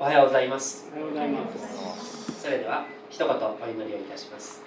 [0.00, 0.88] おはようございます。
[0.90, 2.40] おはようございます。
[2.40, 4.62] それでは一言お祈りをいたします。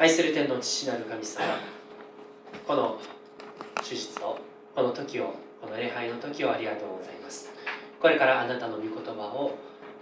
[0.00, 1.44] 愛する天の父なる神様
[2.66, 2.98] この
[3.88, 4.40] 手術と
[4.74, 5.32] この時を
[5.62, 7.52] この礼拝の時をありがとうございます。
[8.02, 9.54] これからあなたの御言葉を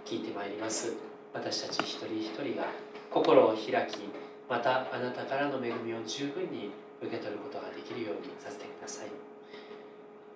[0.03, 0.93] 聞いてまいります。
[1.35, 2.65] 私たち一人一人が
[3.11, 4.09] 心を開き
[4.49, 9.07] またあなたからの恵みを十分に受け取ることができるようにさせてください。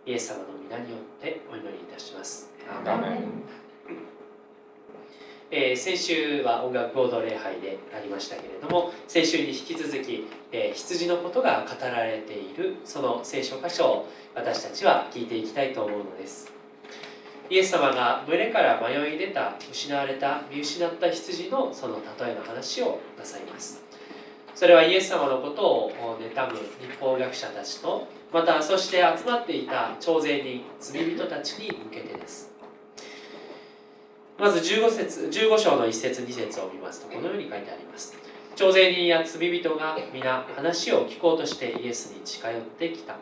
[0.05, 2.56] イエス様の皆によってお祈りいたします
[5.49, 16.51] えー、先週は音楽合同礼拝でありましたけれども先週に引き続き、えー、羊のことが語られているその聖書箇所を私たちは聞いていきたいと思うのです。
[17.49, 23.83] イエス様が群れから迷い出た失われた見失った羊のその例えの話をなさいます。
[24.53, 32.56] それはイエス様のことを妬む立法学者たちとまたそして集まっていた徴税人罪人たちに向けてです。
[34.39, 38.15] まず15節15章の1節2節を見ますとこのように書いてあります。
[38.55, 43.15] 徴税人や罪人が皆話を聞こうとしてイエスに近寄ってきた。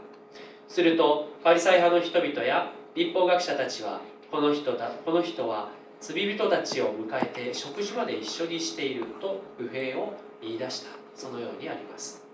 [0.67, 5.69] するとパリサイ派の人々や立法学者たちはこの人だこの人は
[6.01, 10.89] 罪人たちを迎えて食事まで一緒にしていると不平を言い出した。
[11.15, 12.25] そのようにあります。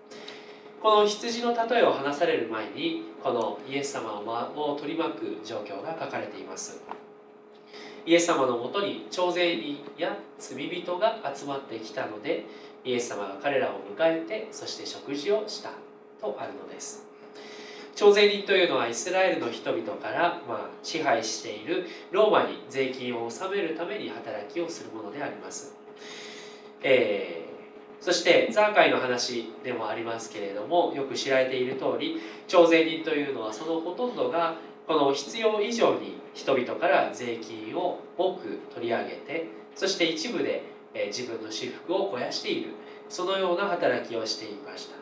[0.81, 6.81] この羊の例えを話される前にこのイエス様を取り巻く状況が書かれています。
[8.05, 12.45] イエス様のもとに徴税人や罪人が集まってきたので
[12.83, 15.71] イエス様が彼らを迎えてそして食事をした
[16.19, 17.11] とあるのです。
[17.95, 25.75] 徴税人というのはイスラエルの人々から、まあ、支配しているローマに税金を納めるために働きをするものであります、
[26.81, 34.55] えー、そしてザーカイの話でもありますけれどもよく知られている通り徴税人というのはそのほとんどが
[34.87, 40.63] この必要以上に人々から税金を多く取り上げてそして一部で
[41.07, 42.71] 自分の私服を肥やしている。
[43.07, 44.95] そのような働きをしていました。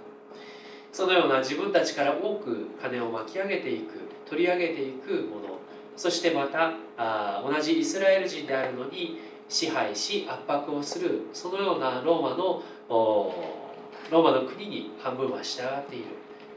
[0.92, 5.60] そのような自分たちから多く金を巻き上げていく取り上げていくもの。
[5.96, 11.28] そしてまたあ同じイスラエル人であるのに支配し圧迫をする。
[11.34, 16.06] そのようなローマのローマの国に半分は従っている。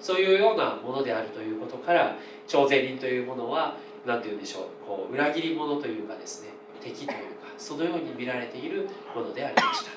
[0.03, 6.51] そういうようなものであるということから徴税人というものは何て言うんでしょうこう裏切り者というかですね
[6.83, 7.23] 敵というか
[7.57, 9.93] そのように見られているものでありました。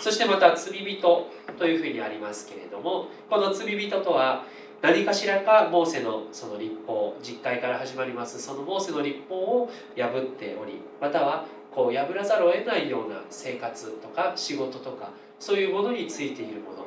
[0.00, 4.44] そしてまた罪人というふうにありますけれどもこの罪人とは
[4.82, 16.86] 何かしらかモーセのその立法実会から始まりますそのモーセの立法を破っておりまたはこう破らざるを得ないような生活とか仕事とかそういうものについているもの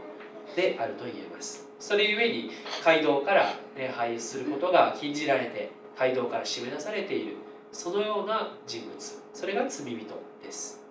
[0.56, 1.66] であると言えます。
[1.79, 2.51] それゆえに
[2.83, 7.35] 街道から礼拝することが禁じられて街道から締め出されている
[7.71, 8.97] そのような人物
[9.33, 10.05] それが罪人
[10.43, 10.83] です。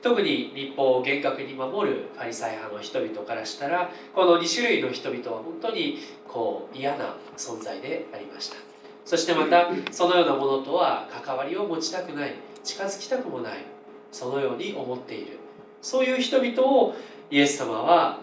[0.00, 8.56] 特に立法を厳格に守るファリサイ派の人々からしたらこの2種類の人々は本当にこう嫌な存在でありました。
[9.04, 13.64] そしてまたそのようなものとは関わりを持ちたくない近づきたくもない
[14.12, 15.38] そのように思っている。
[15.80, 16.94] そういう人々を
[17.30, 18.20] イエス様は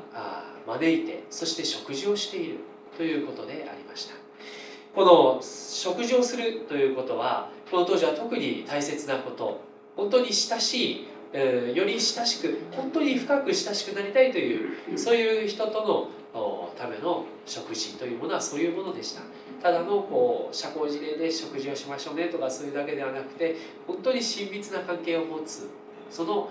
[0.67, 2.59] 招いてそして食事をしている
[2.97, 4.15] ということでありました。
[4.95, 9.61] この食事をするということはこの当時は特に大切なこと。
[9.95, 19.21] 本当に親しい、えー、より親しく本当に深く親しくなりたいというそういう人とのための食事というものはそういうものでした。
[19.61, 23.55] ただのこう社交辞令で食事をしましょうねとかそういうだけではなくて
[23.87, 25.69] 本当に親密な関係を持つ
[26.11, 26.49] その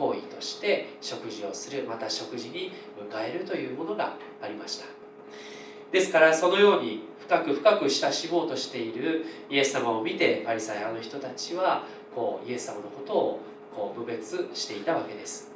[0.00, 4.86] 行為として食事をするまた食事に迎えるというものがありました。
[5.92, 11.84] ですからそのように深く深く親しもうとしているイエス様を見てパリサイ派の人たちは
[12.14, 13.40] こうイエス様のことを
[13.76, 15.50] こう侮蔑していたわけです。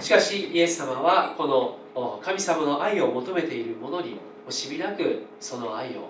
[0.00, 1.46] しかしイエス様はこ
[1.94, 4.16] の神様の愛を求めている者に
[4.48, 6.08] 惜しみなくその愛を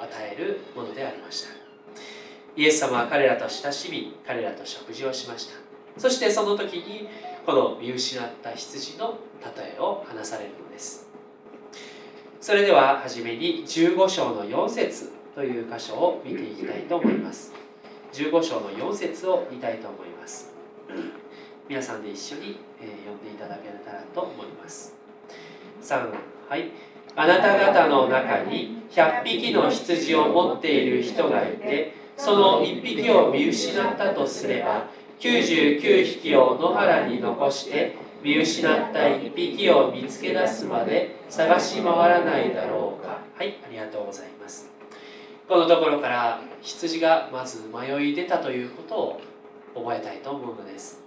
[0.00, 1.65] 与えるものでありました。
[2.56, 5.54] イエス様は彼らと親しみ彼らと食事をしました。
[5.98, 7.08] そしてその時に
[7.44, 9.18] この見失った羊の
[9.56, 11.06] 例えを話されるのです。
[12.40, 17.52] それでは初めに15章の4節という箇所を見ていきたいと思います。
[18.12, 20.54] 15章の4節を見たいと思います。
[21.68, 24.94] 皆さんで一緒に、え読んでいただけたらと思います。
[25.82, 26.10] 3
[26.48, 26.70] はい。
[27.16, 34.86] あなた方の中に100匹の羊を持っている人がいてその1匹を見失ったとすれば
[35.20, 43.20] 99匹を野原に残して見失った一匹を見つけ出すまで探し回らないだろうか。
[43.36, 44.70] はいありがとうございます。
[45.48, 49.20] このところから羊がまず迷い出たということを
[49.74, 51.02] 覚えたいと思うのです。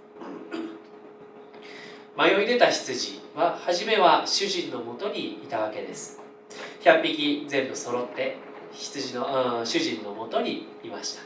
[2.16, 6.20] 迷い出た羊は初めは主人のもとにいたわけです。
[6.82, 8.38] 100匹全部揃って
[8.72, 11.22] 羊の、うん、主人のもとにいました。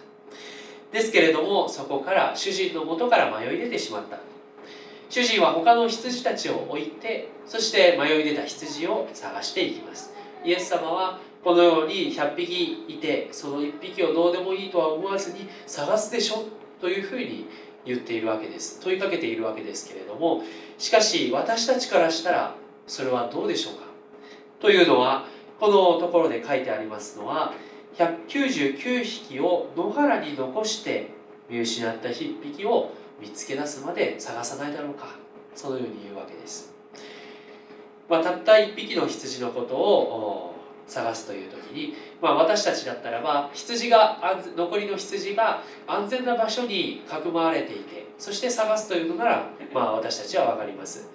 [0.92, 4.18] ですけれどもそこから主人のもとから迷い出てしまった。
[5.10, 10.12] 主人は他の羊たちを置いてそして迷い出た羊を探していきます。
[10.44, 16.44] イエス様はこのように100匹いてその1匹をどうでもいいとは思わずに探すでしょ
[16.80, 17.46] というふうに
[17.84, 18.80] 言っているわけです。
[18.80, 20.42] 問いかけているわけですけれども
[20.78, 22.54] しかし私たちからしたら
[22.86, 23.84] それはどうでしょうか？
[24.60, 25.26] というのは
[25.58, 27.52] このところで書いてありますのは
[27.96, 31.10] 199匹を野原に残して
[31.48, 32.90] 見失った1匹を
[33.20, 35.06] 見つけ出すまで探さないだろうか
[35.54, 36.74] そのように言うわけです、
[38.08, 40.54] まあ、たった1匹の羊のことを
[40.86, 44.20] 探すという時に、まあ、私たちだったらば羊が
[44.56, 51.08] 残りの羊が安全な場所にかくまわれていてそして探すというのなら、まあ、私たちは分かります。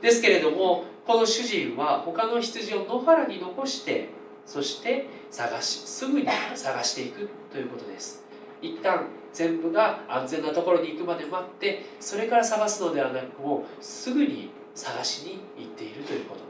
[0.00, 4.08] ですけれどもこの主人は他の羊を野原に残して
[4.44, 8.24] そして探しすぐに探していくということです。
[8.62, 16.40] 一旦全部が安全なところに行くまで待ってそれから探すのではなくもうすぐに探しに行っているということ。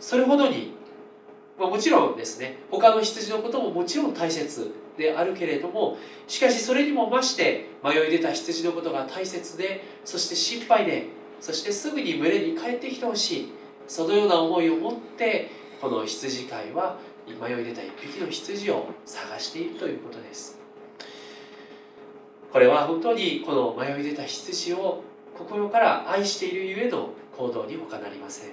[0.00, 0.72] それほどに、
[1.58, 11.08] まあ、もちろんですね他の羊のことももちろん大切であるけれどもしかしそれにも増して迷い出た羊のことが大切でそして心配で
[11.40, 13.52] そしてすぐに群れに帰ってきてほしい。
[13.86, 15.50] そのような思いを持って
[15.80, 20.60] この羊飼いは迷い出た一匹の羊を探しているということです。
[22.52, 25.02] これは本当にこの迷い出た羊を
[25.36, 28.50] 心から愛しているゆえの行動に他なりません。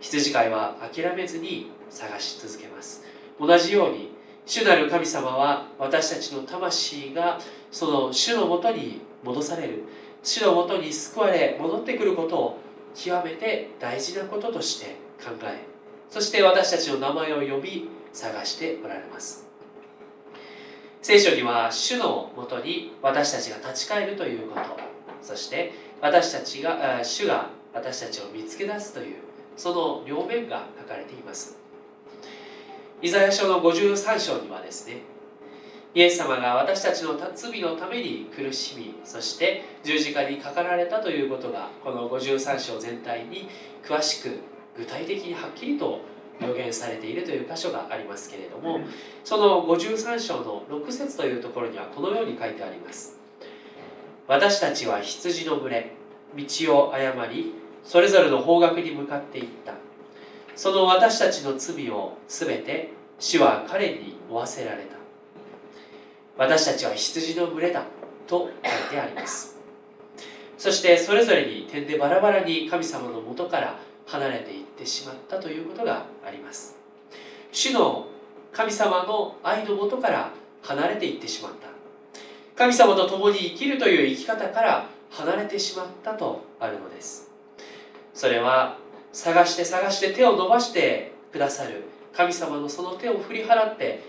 [0.00, 3.04] 羊飼いは諦めずに探し続けます。
[3.40, 4.12] 同じように
[4.46, 7.40] 主なる神様は私たちの魂が
[7.70, 9.84] その主のもとに戻される。
[10.24, 12.58] 主のもとに救われ戻ってくることを
[12.94, 15.64] 極めて大事なこととして考え
[16.08, 19.44] そして私たちの名前を呼び探しておられます。
[21.02, 24.60] 聖書には主のもとに私たちが立ち返るということ
[25.20, 29.16] そして私たちが主が私たちを見つけ出すという
[29.56, 31.58] その両面が書かれています。
[33.02, 35.02] イザヤ書の53章にはですね
[35.94, 43.48] イエス様が私たちの罪のために苦しみそして十字架にかかられたということがこの53章全体に
[43.84, 44.40] 詳しく
[44.76, 46.00] 具体的にはっきりと
[46.40, 48.80] 予言されているという箇所がありますけれども
[49.22, 53.16] その53章の6節というところにはこのように書いてあります。
[54.26, 55.92] 私たちは羊の群れ
[56.36, 57.54] 道を誤り
[57.84, 59.74] それぞれの方角に向かっていった。
[60.56, 62.90] その私たちの罪をすべて
[63.20, 65.03] 主は彼に負わせられた
[66.36, 67.84] 私たちは羊の群れだ
[68.26, 69.56] と書いてあります。
[70.58, 76.76] そしてそれぞれに点でバラバラに神様のもとから離れていってしまったということがあります。
[77.52, 78.06] 主の
[78.52, 80.30] 神様の愛のもとから
[80.62, 81.68] 離れていってしまった。
[82.56, 87.30] 神様と共に生きるという生き方から離れてしまったとあるのです。
[88.12, 88.78] それは
[89.12, 94.02] 探して探して手を伸ばしてくださる神様のその手を振り払って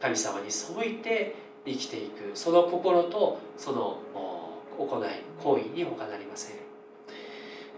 [0.00, 1.34] 神様に背いて
[1.66, 3.98] 生きていくその心とその
[4.78, 5.08] 行い
[5.42, 6.56] 行為に他なりません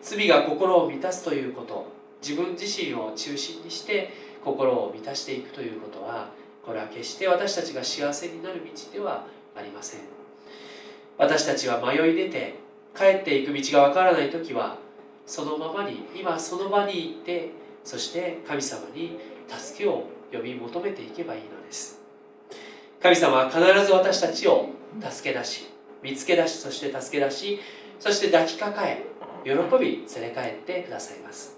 [0.02, 1.87] 罪が心を満たすということ
[2.23, 4.11] 自分自身を中心にして
[4.45, 6.30] 心を満たしていくということは
[6.64, 9.25] これは決して私たちが幸せになる道では
[9.57, 10.00] ありません。
[11.16, 12.54] 私たちは迷い出て
[12.97, 14.78] 帰っていく道がわからない時は
[15.26, 17.50] そのままに今その場に行って
[17.85, 19.18] そして神様に
[19.49, 21.98] 助けを呼び求めていけばいいのです。
[23.00, 25.69] 神様は必ず私たちを助け出し
[26.02, 27.61] 見つけ出しそして助け出し
[28.00, 29.05] そして抱きかかえ
[29.45, 31.57] 喜び連れ帰ってくださいます。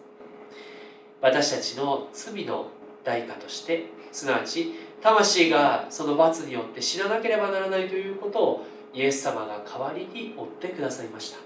[1.21, 2.69] 私たちの罪の
[3.05, 11.39] 代価としてすなわち魂がその罰によって死ななければならないということをイエス様が代わりに負ってくださいました。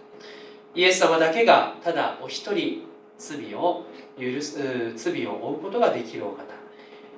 [0.74, 2.82] イエス様だけがただお一人
[3.18, 3.84] 罪を
[4.18, 6.42] 許す罪を負うことができるお方。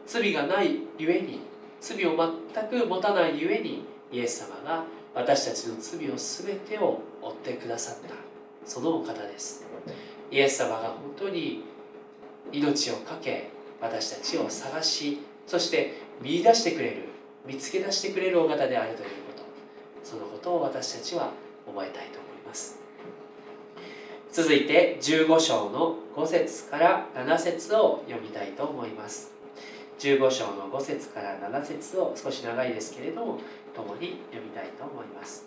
[0.06, 1.40] 罪がないゆえに
[1.86, 8.14] 罪を全く持たないゆえにイエス様が私たちの罪を全てを負ってくださった。
[8.68, 9.64] そのお方です。
[10.32, 11.62] イエス様が本当に
[12.50, 13.50] 命を懸け
[13.80, 17.04] 私たちを探しそして見出してくれる
[17.46, 19.44] 見つけ出してくれるお方であるということ。
[20.02, 21.30] そのことを私たちは
[21.66, 22.80] 覚えたいと思います。
[24.32, 29.35] 続いて15章の5節から7節を読みたいと思います。
[29.98, 33.38] 15章の5節から7節を少し長いですけれども
[33.74, 35.46] 共に読みたいと思います。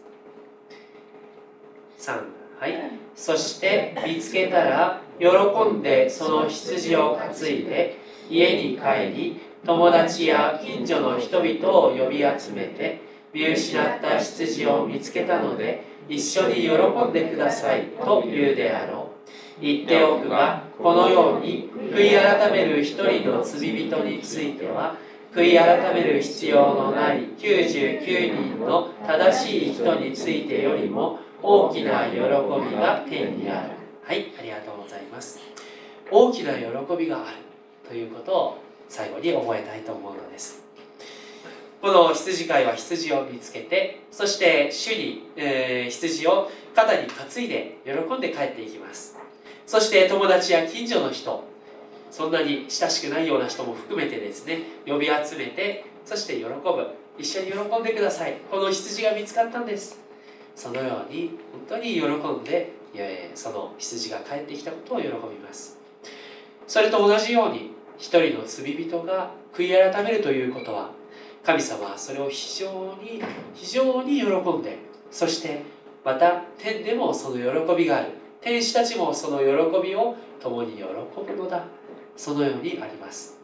[1.99, 2.13] 3
[2.59, 2.73] はい。
[3.15, 5.27] そして見つけたら喜
[5.71, 7.97] んでその羊を担いで
[8.29, 13.01] 家に帰り友達や近所の人々を呼び集めて
[13.33, 16.69] 見失った羊を見つけたので一緒に喜
[17.09, 19.08] んでくださいと言うであろう。
[19.61, 24.95] 言っておくがこのように悔い改める一人の罪人については
[25.33, 33.69] 悔い改める必要のない99人の正しい人についてよりも大きな喜びが天にある。
[34.03, 35.39] はいありがとうございます。
[36.09, 37.37] 大きな喜びがある
[37.87, 40.63] ということを最後に覚えたいと思うのです。
[41.81, 49.18] この羊飼いは羊を見つけてそして主に、えー、羊を肩に担いで喜んで帰っていきます。
[49.69, 51.43] そして友達や近所の人
[52.09, 56.49] そんなに親しくないような人も含めてですね呼び集めてそして喜ぶ。
[57.19, 58.37] 一緒に喜んでください。
[58.49, 59.99] この羊が見つかったんです。
[60.55, 61.37] そのように
[61.69, 62.73] 本当に喜んで
[63.35, 65.77] その羊が帰ってきたことを喜びます。
[66.65, 70.89] それと同じように一人の罪人が悔い改めるということは
[71.43, 73.21] 神様はそれを非常に
[73.53, 74.79] 非常に喜んで
[75.11, 75.61] そして
[76.03, 78.28] また天でもその喜びがある。
[78.41, 79.45] 天使たちもその喜
[79.81, 81.65] びを共に喜ぶのだ。
[82.15, 83.39] そのようにあります。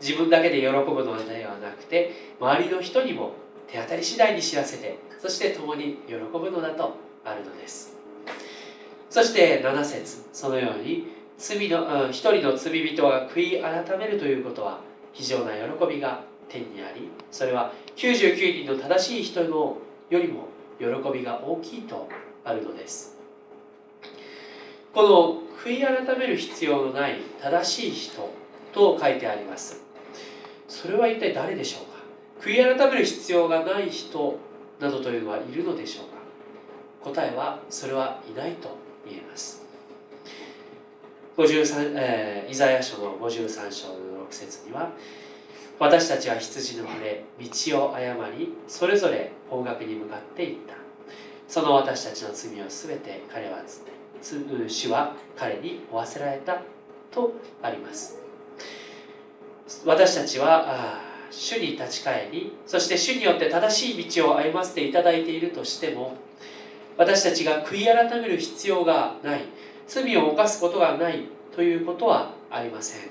[0.00, 0.72] 自分だけで喜ぶ
[1.04, 2.10] のではなくて
[2.40, 3.32] 周りの人にも
[3.66, 7.96] 手当たり次第に知らせてそして共に喜ぶのだとあるのです。
[9.10, 14.80] そして7節そのように罪のうん一人の罪人が悔い改めるということは
[15.12, 19.76] 非常な喜びが天にありそれは99人の正しい人の
[20.08, 22.08] よりも喜びが大きいと
[22.44, 23.19] あるのです。
[24.92, 28.28] この悔い改める必要のない正しい人
[28.72, 29.82] と書いてあります。
[30.68, 31.84] それは一体誰でしょう
[32.42, 32.48] か？
[32.48, 34.38] 悔い改める必要がない人
[34.80, 37.12] などというのはいるのでしょうか？
[37.12, 38.76] 答えはそれはいないと
[39.08, 39.64] 言えます。
[41.36, 44.90] 53、えー、イザヤ書の53章の6節には
[45.78, 50.74] 私たちは羊の群れ道を誤りそれぞれ方角に向かっていった。
[51.48, 53.58] その私たちの罪を全て彼は
[54.22, 56.60] 主は彼に負わせられた
[57.10, 58.18] とあります。
[59.84, 61.00] 私たちは
[61.30, 66.16] 主に立ち返りそして主によって正しい道を歩ませていただいているとしても
[66.96, 69.42] 私たちが悔い改める必要がない
[69.86, 71.24] 罪を犯すことがない
[71.54, 73.10] ということはありません。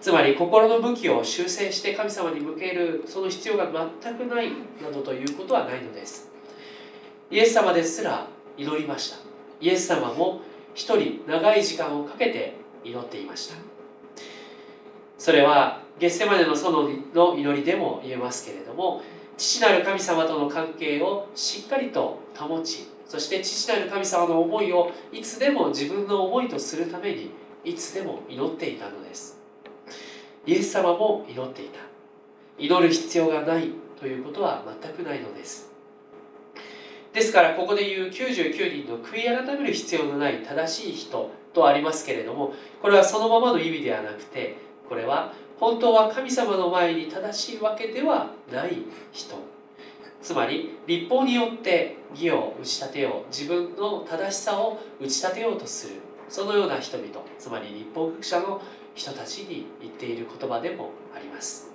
[0.00, 3.70] つまり心の武器を修正して神様に向けるその必要が
[4.02, 4.50] 全くない
[4.82, 6.30] などということはないのです。
[7.30, 9.29] イエス様ですら祈りました。
[9.60, 10.40] イエス様も
[10.74, 13.56] 一人長い時間をかけて祈っていました。
[15.18, 19.02] それはゲッセマネの園の祈りでも言えますけれども
[19.36, 27.32] 父なる神様との関係をしっかりと保ちそして父なる神様の思いをいつでも自分の思いとするために
[27.64, 29.38] いつでも祈っていたのです。
[30.46, 31.80] イエス様も祈っていた。
[32.58, 35.69] 祈る必要がないということは全くないのです。
[37.12, 44.56] ですからここで言う99人の悔い改める必要のない正しい人とありますけれどもこれはそのままの意味ではなくて
[44.88, 48.78] これは本当は神様の前に正しいわけではない
[49.12, 49.36] 人。
[50.22, 55.94] つまり立法によって義を打ち立てよう自分の正しさを打ち立てようとする
[56.28, 57.08] そのような人々。
[57.38, 58.62] つまり立法学者の
[58.94, 61.70] 人たちに言っている言葉でもあります。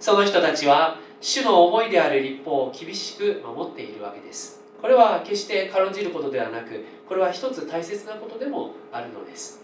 [0.00, 4.62] その人たちは主の思いである立法を厳しく守っているわけです。
[4.80, 9.60] これは決して軽んじることではなくこれは一つ大切なことでもあるのです。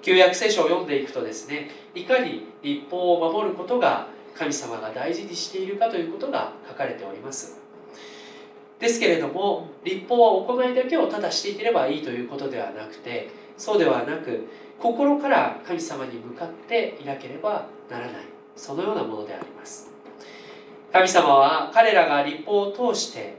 [0.00, 7.60] 旧約聖書を読んでいくとですねいかに立法を守ることが神様が大事にしているかということが書かれております。
[8.78, 14.48] ですけれども立法は行いだけをただしていければいいということではなくてそうではなく
[14.80, 18.24] 心から神様に向かっていなければならない。
[18.56, 19.93] そのようなものであります。
[20.94, 23.34] 神様は彼らが立法を通して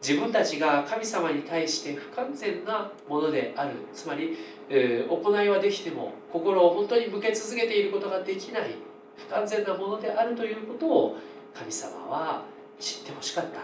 [0.00, 3.70] 自分たちが神様に対して不完全なものである。
[3.92, 8.76] つまり、えー、行いはできても心を本当に向け続けていることができない
[9.16, 11.16] 不完全なものであるということを
[11.52, 12.44] 神様は
[12.78, 13.62] 知ってほしかった。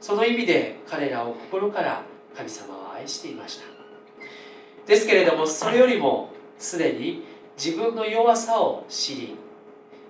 [0.00, 2.02] その意味で彼らを心から
[2.36, 3.64] 神様は愛していました。
[4.86, 7.24] ですけれどもそれよりもすでに
[7.56, 9.36] 自分の弱さを知り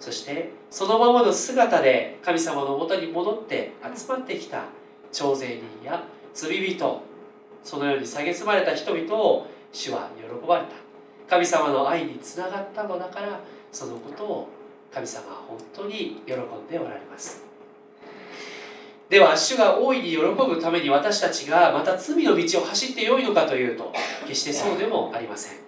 [0.00, 4.64] そしてそのままの姿で神様のもとに戻って集まってきた
[5.12, 7.02] 徴税人や罪人
[7.64, 10.70] そのように蔑まれた人々を主は喜ばれた。
[11.28, 13.40] 神様の愛につながったのだから
[13.70, 14.48] そのことを
[14.92, 17.44] 神様は本当に喜んでおられます。
[19.10, 23.92] では主が大いに喜ぶために私たちがまた罪の道を走ってよいのかというと
[24.26, 25.67] 決してそうでもありません。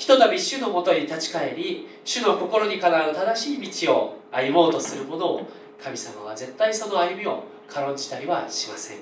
[0.00, 5.46] ひとたび主のもとに立ち返り主の心にかなう正しい道を歩もうとする者を
[5.78, 8.96] 神様は絶対その歩みを軽んじたりはしません。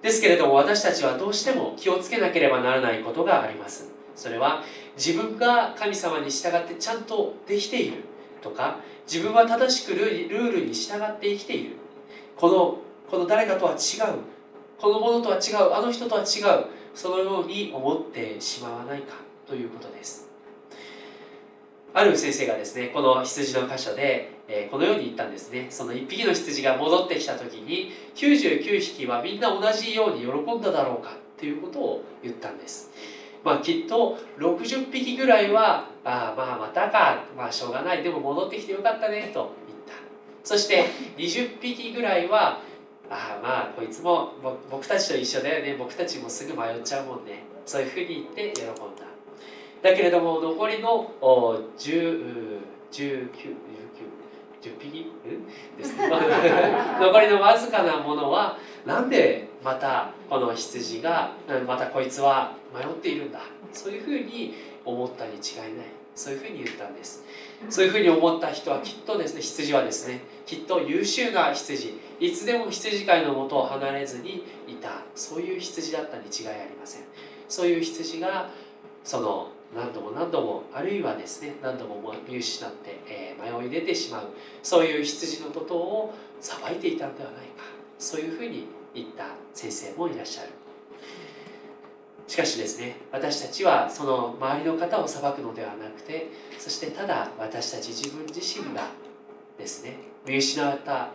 [0.00, 3.90] ですけれども私たちはどうしても気をつけなければならないことがあります。
[4.14, 4.62] それは
[4.96, 8.04] 自分が神様に従ってちゃんとできている
[8.40, 11.76] とか自分は正しくルールに従って生きている。
[12.34, 12.78] この
[13.10, 14.20] この誰かとは違う。
[14.80, 15.74] このものとは違う。
[15.74, 16.64] あの人とは違う。
[16.94, 19.25] そのように思ってしまわないか。
[19.46, 20.28] ということです。
[21.94, 25.68] ある先生がですねこの羊の箇所で、え、このように言ったんですね。
[25.70, 32.90] その1匹の羊が戻ってきた時に99匹はみんな同じように喜んだだろうかということを言ったんです。
[33.44, 38.02] まあ、きっと60匹ぐらいはああまあまたか、まあ、しょうがない。
[38.02, 39.94] でも戻ってきてよかったねと言った。
[40.42, 40.86] そして
[41.16, 42.60] 20匹ぐらいは
[43.08, 44.32] あまあこいつも
[44.70, 45.76] 僕たちと一緒だよね。
[45.78, 47.44] 僕たちもすぐ迷っちゃうもんね。
[47.64, 48.95] そういうふうに言って喜んだ。
[49.82, 53.28] だけれども残りの10 19
[54.62, 55.12] 10匹？
[55.78, 56.08] です、ね、
[57.00, 61.32] 残りのわずかなものはなんでまたこの羊が
[61.66, 63.40] またこいつは迷っているんだ？
[63.72, 64.54] そういうふうに
[64.84, 65.86] 思ったに違いない。
[66.14, 67.24] そういうふうに言ったんです。
[67.68, 72.00] そういうふうに思った人はきっとですね羊はですねきっと優秀な羊。
[72.18, 75.02] いつでも羊飼いのもとを離れずにいた。
[75.14, 77.02] そういう羊だったに違いありません。
[77.48, 78.48] そういう羊が
[79.04, 84.28] その何度も何度もあるいはですね何度も見失って、え、迷い出てしまう
[84.62, 87.64] そういう羊のことを裁いていたのではないか
[87.98, 90.50] そういうふうに言った先生もいらっしゃる。
[92.26, 98.88] しかしですね私たちはその周りの方を裁くのではなくてそしてただ私たち自分自身が
[99.56, 99.96] ですね
[100.26, 101.10] 見失った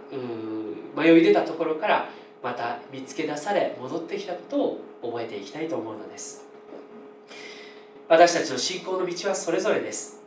[0.95, 2.09] 迷い出たところから
[2.41, 6.50] また見つけ出され戻ってきたことを覚えていきたいと思うのです。
[8.11, 10.19] 私たちの信仰の道はそれぞれです。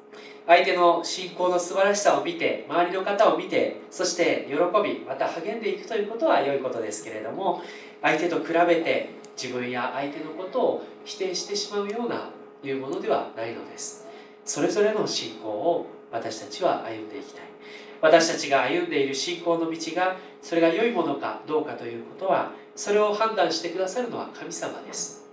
[0.46, 7.60] 相手の信仰の素晴らしさを見て周りの方を見てそして喜びまた励んでいくということは良いことですけれども
[8.00, 12.30] 相手と比べて自分や相手のことを否定してしまうような
[12.62, 14.06] いうものではないのです。
[14.46, 17.44] それぞれの信仰を私たちは歩んでいきたい。
[18.00, 25.23] 私たちが歩んでいる信仰の道がそれが良いものかどうかということはそれを判断してくださるのは神様です。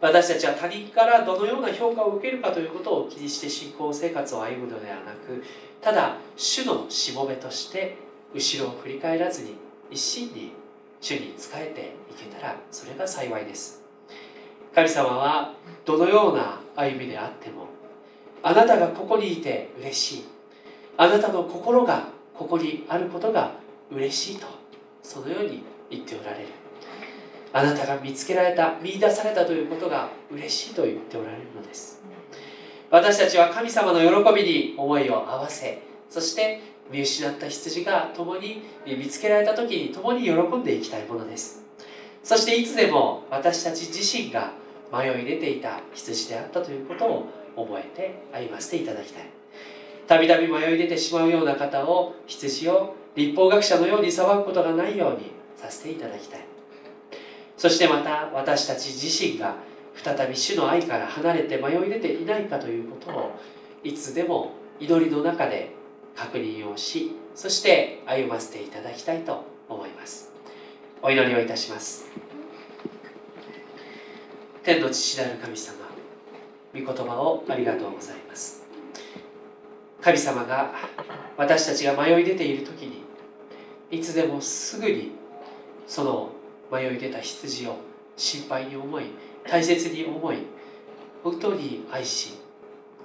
[0.00, 5.42] 私たちは他人からどのような評価を受けるかということを気にして信仰生活を歩むのではなく
[5.80, 7.96] ただ主のしもべとして
[8.34, 9.54] 後ろを振り返らずに
[9.90, 10.52] 一心に
[11.00, 13.82] 主に仕えていけたらそれが幸いです。
[14.74, 15.54] 神様は
[15.86, 17.66] どのような歩みであっても
[18.42, 20.24] あなたがここにいて嬉しい。
[20.98, 23.52] あなたの心がここにあることが
[23.90, 24.46] 嬉しいと
[25.02, 26.65] そのように言っておられる。
[27.52, 32.02] あなたが見つけられた見出されたということが嬉しいと言っておられるのです。
[32.90, 41.64] 私たちは神様の喜びに思いを合わせそして見失った羊が共に見つけられた時に共に喜んでいきたいものです。
[42.22, 44.52] そしていつでも私たち自身が
[44.92, 49.24] 迷い出ていた羊であったということを覚えて歩ませていただきたい。
[50.06, 56.55] たびたび迷い出てしまうような方を羊を立法学者のように裁くことがないようにさせていただきたい。
[57.56, 59.56] そしてまた私たち自身が
[59.94, 63.40] 再び主の愛から離れて迷い出ていないかということを
[63.82, 65.70] いつでも祈りの中で
[66.14, 70.32] 確認をしそして歩ませていただきたいと思います。
[71.02, 72.06] お祈りをいたします。
[74.62, 75.76] 天の父である神様
[76.74, 78.64] 御言葉をありがとうございます。
[80.00, 80.74] 神様が
[81.36, 83.02] 私たちが迷い出ている時に
[83.90, 85.12] いつでもすぐに
[85.86, 86.30] その
[86.70, 87.76] 迷い出た羊を
[88.16, 89.04] 心配に思い
[89.48, 90.38] 大切に思い
[91.22, 92.34] 本当に愛し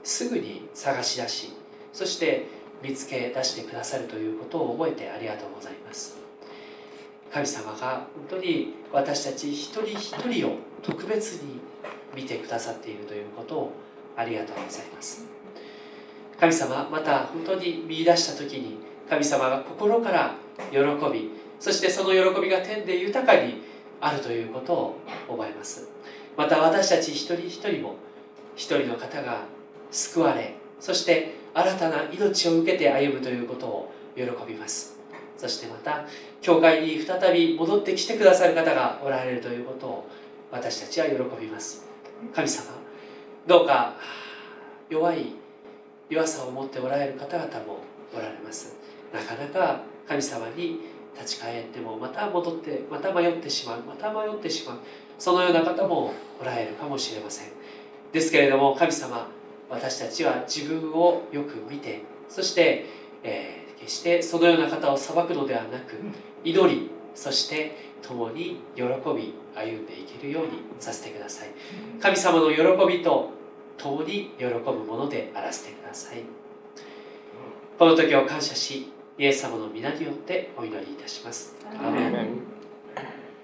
[0.04, 1.54] すぐに探し出し
[1.93, 2.47] そして
[2.82, 6.17] 見つけ出してくださるということを覚えてありがとうございます。
[7.32, 11.60] 神様が本当に私たち一人一人を特別に
[12.13, 13.74] 見てくださっているということを
[14.17, 15.26] ありがとうございます。
[16.39, 20.36] 神様また本当に見出した時に神様が心から
[20.71, 20.80] 喜
[21.13, 21.30] び
[21.62, 23.62] そしてその喜びが天で豊かに
[24.02, 24.97] あるということを
[25.30, 25.88] 覚えます。
[26.36, 27.97] また私たち一人一人も
[28.56, 29.43] 一人の方が
[29.91, 34.97] 救われそして新たな命を受けて歩むということを喜びます。
[35.38, 36.06] そしてまた
[36.41, 40.08] 教会に再び戻ってきてくださる方がおられるということを
[40.52, 41.86] 私たちは喜びます。
[42.34, 42.71] 神様
[43.45, 43.93] どうか
[44.89, 45.36] 弱い
[46.10, 47.80] 弱さを持っておられる方々も
[48.15, 48.76] おられます。
[49.13, 54.78] なかなか神様に立ち返ってもまた戻ってまた迷ってしまうまた迷ってしまう。
[55.17, 57.50] そのような方もおられるかもしれません。
[58.12, 59.30] ですけれども神様
[59.69, 62.86] 私たちは自分をよく見てそして、
[63.24, 65.95] えー、決してそのような方を裁くのではなく
[66.43, 71.50] 祈りそして共に喜び歩んでいけるようにさせてください。
[72.02, 73.30] 神様の喜びと
[73.78, 76.24] 共に喜ぶものであらせてください。
[77.78, 81.55] この時を感謝しイエス様の皆によってお祈りいたします。
[81.79, 82.50] アメン